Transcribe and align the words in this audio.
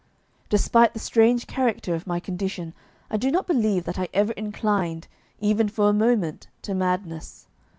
Despite 0.49 0.93
the 0.93 0.99
strange 0.99 1.45
character 1.45 1.93
of 1.93 2.07
my 2.07 2.19
condition, 2.19 2.73
I 3.11 3.17
do 3.17 3.29
not 3.29 3.45
believe 3.45 3.83
that 3.83 3.99
I 3.99 4.09
ever 4.15 4.33
inclined, 4.33 5.07
even 5.39 5.69
for 5.69 5.89
a 5.89 5.93
moment, 5.93 6.47
to 6.63 6.73
madness. 6.73 7.45